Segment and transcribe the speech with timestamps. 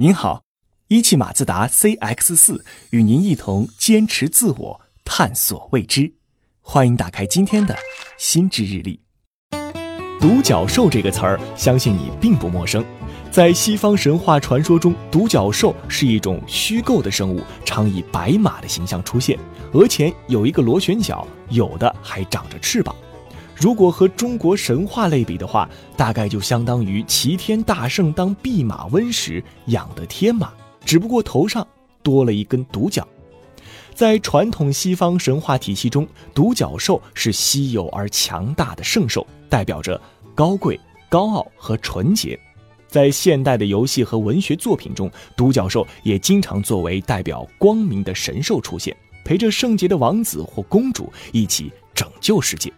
[0.00, 0.44] 您好，
[0.86, 6.14] 一汽马自达 CX 四与您一同坚持自我，探索未知。
[6.60, 7.76] 欢迎打开今天的
[8.16, 9.00] 心智日历。
[10.20, 12.84] 独角兽这个词儿，相信你并不陌生。
[13.32, 19.36] 在西方神话传说中，独角兽是一种虚构的生物，常以白马的形象出现，
[19.72, 22.94] 额前有一个螺旋桨，有的还长着翅膀。
[23.60, 30.52] 如果和中国神话类比的话，大概就相当于齐天大圣当弼马温时养的天马，
[30.84, 31.66] 只不过头上
[32.00, 33.06] 多了一根独角。
[33.94, 40.00] 在传统西方神话体系中，独角兽是稀有而强大的圣兽，代表着
[40.36, 42.38] 高贵、高傲和纯洁。
[42.86, 52.72] 在现代的游戏和文学作品中，独角兽也经常作为代表光明的神兽出现，陪着圣洁的王子或公主一起拯救世界。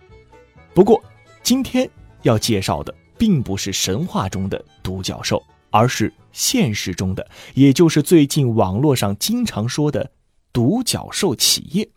[0.73, 1.03] 不过，
[1.43, 1.91] 今天
[2.23, 10.13] 要介绍的并不是神话中的独角兽，而是现实中的，也就是最近网络上经常说的
[10.53, 11.89] “独角兽企业”。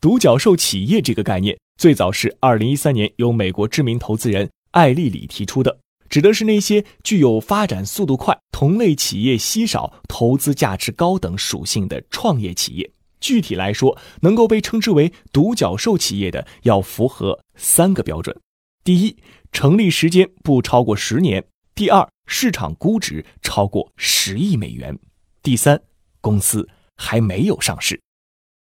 [0.00, 12.88] 独角兽企业这个概念最早是2013年由美国知名投资人艾丽里提出的，指的是那些具有发展速度快、同类企业稀少、投资价值高等属性的创业企业。
[13.20, 18.38] 具体来说，能够被称之为独角兽企业的，要符合三个标准：
[18.84, 19.16] 第一，
[19.52, 21.42] 成立时间不超过十年；
[21.74, 24.94] 第二，市场估值超过十亿美元；
[25.42, 25.80] 第三，
[26.20, 28.00] 公司还没有上市。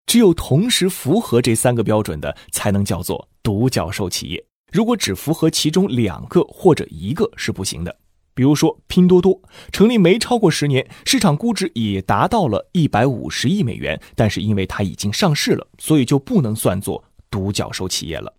[0.06, 4.44] 只有同时符合这三个标准的，才能叫做独角兽企业。
[4.72, 7.96] 如果只符合其中两个或者一个，是不行的。
[8.40, 9.38] 比如说，拼多多
[9.70, 18.32] 成立没超过十年，市场估值也达到了一百五十亿美元，但是因为它已经上市了，所以就不能算作独角兽企业了。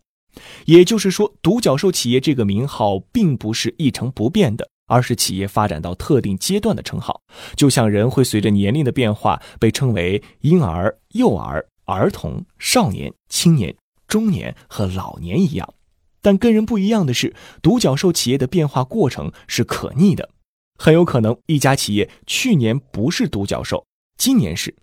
[0.66, 7.22] 也就是说，独角兽企业这个名号并不是一成不变的，而是企业发展到特定阶段的称号。
[7.56, 13.76] 就像人会随着年龄的变化被称为婴儿、幼儿、儿童、少年、青年、
[14.08, 15.73] 中年和老年一样。
[16.21, 20.30] 但跟人不一样的是，独角兽企业的变化过程是可逆的，
[20.77, 23.86] 很有可能一家企业去年不是独角兽，
[24.17, 24.76] 今年是，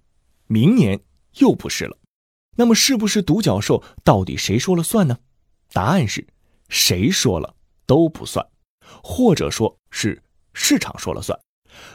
[0.49, 1.01] 明年
[1.39, 1.97] 又不是了。
[2.57, 5.19] 那么，是不是独角兽，到底谁说了算呢？
[5.73, 6.27] 答案是，
[6.69, 7.55] 谁说了
[7.87, 8.45] 都不算，
[9.03, 10.21] 或者说是
[10.53, 11.39] 市场说了算。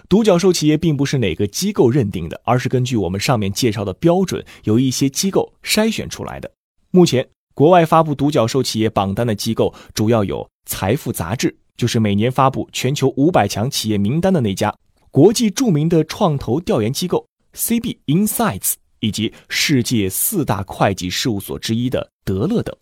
[0.07, 6.49] 独角兽企业并不是哪个机构认定的，而是根据我们上面介绍的标准，由一些机构筛选出来的。
[6.91, 7.27] 目前。
[7.55, 14.71] 国外发布独角兽企业榜单的机构主要有财富杂志，就是每年发布全球五百强企业名单的那家；
[15.11, 22.75] 国际著名的创投调研机构 CB Insights，以及世界四大会计事务所之一的德勒等。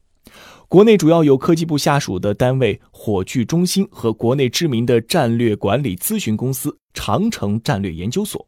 [0.70, 8.48] 国内主要有科技部下属的单位火炬中心和国内知名的战略管理咨询公司长城战略研究所。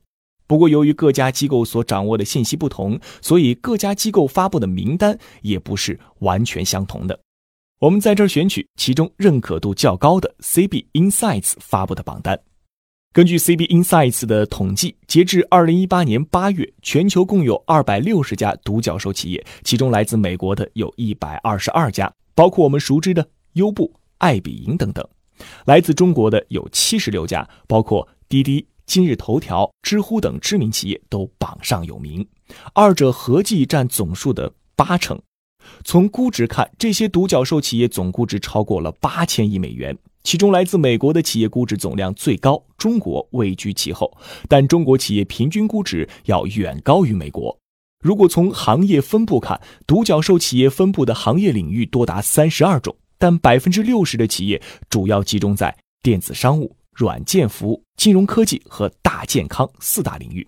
[0.53, 7.19] 不过，由于各家机构所掌握的信息不同，所以各家机构发布的名单也不是完全相同的。
[7.80, 12.40] 我们在这儿选取其中认可度较高的 CB Insights 发布的榜单。
[13.14, 25.03] 根据 CB Insights 的统计，截至2018年8月，全球共有260家独角兽企业，其中来自美国的有一百二十二家，包括我们熟知的优步、爱彼迎等等；
[25.66, 28.64] 来自中国的有七十六家，包括滴滴。
[28.86, 32.28] 今日头条、知乎等知名企业都榜上有名，
[32.74, 35.20] 二者合计占总数的八成。
[35.86, 44.16] 从估值看，这些独角兽企业总估值超过了八千亿美元，其中来自美国的企业估值总量最高，中国位居其后。
[44.50, 47.58] 但中国企业平均估值要远高于美国。
[48.04, 56.76] 如果从行业分布看，独角兽企业分布的行业领域多达三十二种，但百分之六十的企业主要集中在电子商务。
[56.94, 60.48] 软件服务、金融科技和大健康四大领域。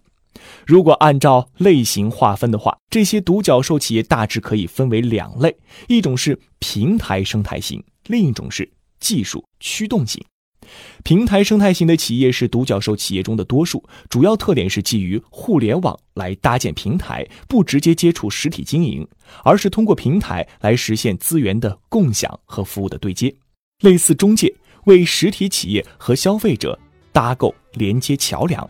[0.65, 5.55] 如果按照类型划分的话，这些独角兽企业大致可以分为两类：
[5.87, 8.69] 一种是平台生态型，另一种是
[8.99, 10.23] 技术驱动型。
[11.03, 19.07] 平台生态型的企业是独角兽企业中的多数，主要特点是基于互联网来搭建平台，不直接接触实体经营，
[19.43, 23.33] 而是通过平台来实现资源的共享和服务的对接，
[23.81, 24.53] 类似中介。
[24.85, 26.77] 为实体企业和消费者
[27.11, 28.67] 搭构连接桥梁，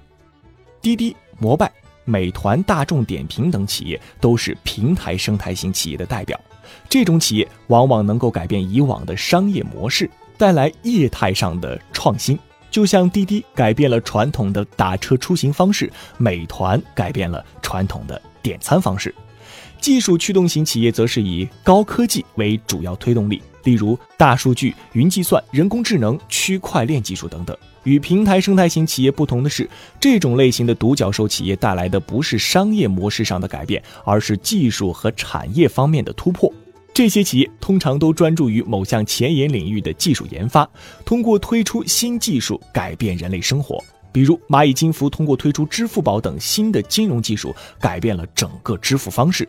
[0.82, 1.72] 滴滴、摩拜、
[2.04, 6.40] 美团、大众点评等企业都是平台生态型企业的代表。
[6.90, 12.38] 这种企业往往能够改变以往的商业模式，带来业态上的创新。
[12.72, 19.14] 就像滴滴改变了传统的打车出行方式，美团改变了传统的点餐方式。
[19.80, 23.42] 技术驱动型企业则是以高科技为主要推动力。
[23.66, 29.70] 例如大数据、云计算、人工智能、区块链技术等等，与平台生态型企业不同的是，
[30.00, 36.50] 这种类型的独角兽企业带来的不是商业模式上的改变，而是技术和产业方面的突破。
[36.94, 40.66] 这些企业通常都专注于某项前沿领域的技术研发，
[41.04, 43.84] 通过推出新技术改变人类生活。
[44.14, 49.46] 比如，蚂蚁金服通过推出支付宝等新的金融技术，改变了整个支付方式。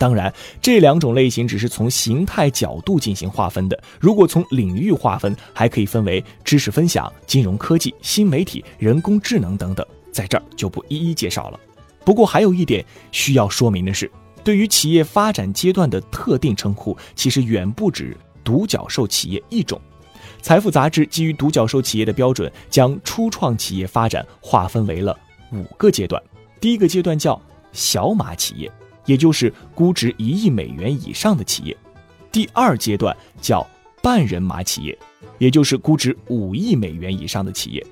[0.00, 0.32] 当然，
[0.62, 3.78] 这两种类型只是从形态角度进行划分的。
[4.00, 11.60] 如果从领域划分，还可以分为知识分享、金融科技、新媒体、人工智能等等，在这儿就不一一介绍了。
[12.02, 12.82] 不过，还有一点
[13.12, 14.10] 需要说明的是，
[14.42, 19.78] 对于企业发展阶段的特定称呼，其实远不止独角兽企业一种。
[20.40, 25.14] 财富杂志基于独角兽企业的标准，将初创企业发展划分为了
[25.52, 26.22] 五个阶段。
[26.58, 27.38] 第一个阶段叫
[27.74, 28.72] 小马企业。
[29.10, 31.76] 也就是估值一亿美元以上的企业，
[32.30, 33.66] 第二阶段叫
[34.00, 34.96] 半人马企业，
[35.38, 37.84] 也就是估值五亿美元以上的企业，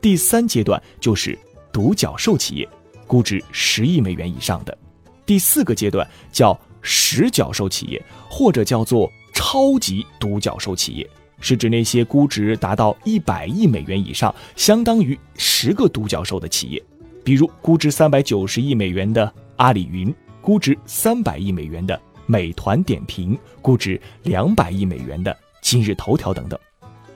[0.00, 1.38] 第三阶段就是
[1.70, 2.66] 独角兽企业，
[3.06, 4.78] 估值十亿美元以上的，
[5.26, 11.06] 第四个阶段叫十角兽企业，或者叫做超级独角兽企业，
[11.38, 16.82] 是指那些估值达到一百亿美元以上，相当于十个独角兽的企业，
[17.22, 20.10] 比如估值三百九十亿美元的阿里云。
[20.42, 26.58] 估值三百亿美元的美团点评，估值两百亿美元的今日头条等等。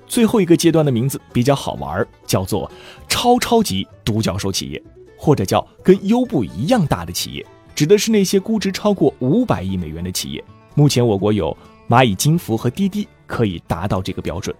[0.06, 2.70] 最后一个阶段的名字比较好玩，叫做
[3.08, 4.80] 超超级独角兽企业，
[5.18, 7.44] 或者叫跟优步一样大的企业，
[7.74, 10.42] 指的是那些估值超过五百亿美元的企业。
[10.76, 11.54] 目前我国有
[11.88, 14.54] 蚂蚁金服和滴滴可以达到这个标准。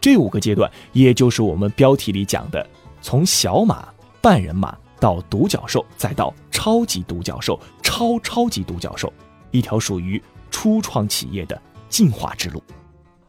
[0.00, 2.64] 这五个阶段，也就是我们标题里讲的，
[3.02, 3.88] 从小马、
[4.22, 4.76] 半人马。
[5.00, 7.60] 到独角兽，再到超级独角兽、
[7.94, 9.12] 超超级独角兽，
[9.52, 10.20] 一条属于
[10.50, 12.60] 初创企业的进化之路。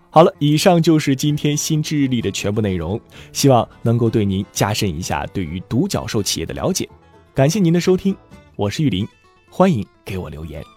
[0.10, 3.00] 好了，以上就是今天新知日历的全部内容，
[3.32, 6.90] 希望能够对您加深一下对于独角兽企业的了解。
[7.36, 8.18] 感谢您的收听，
[8.56, 9.08] 我是玉林，
[9.52, 10.75] 欢迎给我留言。